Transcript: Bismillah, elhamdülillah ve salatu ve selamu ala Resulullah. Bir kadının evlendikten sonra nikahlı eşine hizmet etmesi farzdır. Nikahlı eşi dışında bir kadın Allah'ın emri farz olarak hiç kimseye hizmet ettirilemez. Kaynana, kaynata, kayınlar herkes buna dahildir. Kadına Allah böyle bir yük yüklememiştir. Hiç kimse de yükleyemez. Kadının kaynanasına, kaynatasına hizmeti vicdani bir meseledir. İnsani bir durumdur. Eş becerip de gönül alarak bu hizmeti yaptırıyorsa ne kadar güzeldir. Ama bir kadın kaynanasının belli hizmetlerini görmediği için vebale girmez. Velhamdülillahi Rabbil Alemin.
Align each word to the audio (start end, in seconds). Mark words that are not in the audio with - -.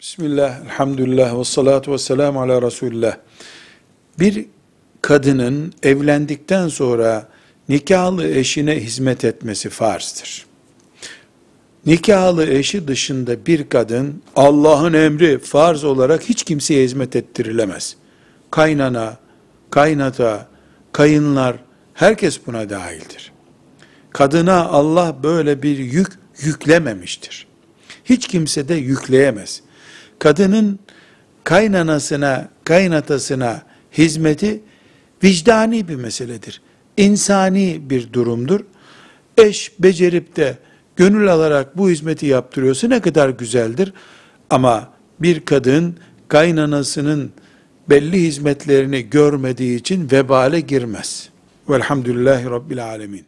Bismillah, 0.00 0.60
elhamdülillah 0.64 1.38
ve 1.38 1.44
salatu 1.44 1.92
ve 1.92 1.98
selamu 1.98 2.40
ala 2.40 2.62
Resulullah. 2.62 3.16
Bir 4.20 4.46
kadının 5.02 5.72
evlendikten 5.82 6.68
sonra 6.68 7.28
nikahlı 7.68 8.28
eşine 8.28 8.80
hizmet 8.80 9.24
etmesi 9.24 9.70
farzdır. 9.70 10.46
Nikahlı 11.86 12.46
eşi 12.46 12.88
dışında 12.88 13.46
bir 13.46 13.68
kadın 13.68 14.22
Allah'ın 14.36 14.92
emri 14.92 15.38
farz 15.38 15.84
olarak 15.84 16.22
hiç 16.22 16.42
kimseye 16.42 16.84
hizmet 16.84 17.16
ettirilemez. 17.16 17.96
Kaynana, 18.50 19.16
kaynata, 19.70 20.48
kayınlar 20.92 21.56
herkes 21.94 22.40
buna 22.46 22.70
dahildir. 22.70 23.32
Kadına 24.10 24.64
Allah 24.64 25.16
böyle 25.22 25.62
bir 25.62 25.78
yük 25.78 26.08
yüklememiştir. 26.38 27.46
Hiç 28.04 28.28
kimse 28.28 28.68
de 28.68 28.74
yükleyemez. 28.74 29.67
Kadının 30.18 30.78
kaynanasına, 31.44 32.48
kaynatasına 32.64 33.62
hizmeti 33.98 34.60
vicdani 35.24 35.88
bir 35.88 35.94
meseledir. 35.94 36.62
İnsani 36.96 37.80
bir 37.90 38.12
durumdur. 38.12 38.60
Eş 39.36 39.72
becerip 39.78 40.36
de 40.36 40.58
gönül 40.96 41.32
alarak 41.32 41.76
bu 41.76 41.90
hizmeti 41.90 42.26
yaptırıyorsa 42.26 42.88
ne 42.88 43.00
kadar 43.00 43.28
güzeldir. 43.28 43.92
Ama 44.50 44.92
bir 45.20 45.44
kadın 45.44 45.96
kaynanasının 46.28 47.32
belli 47.90 48.22
hizmetlerini 48.22 49.10
görmediği 49.10 49.78
için 49.78 50.10
vebale 50.12 50.60
girmez. 50.60 51.28
Velhamdülillahi 51.68 52.44
Rabbil 52.44 52.84
Alemin. 52.84 53.27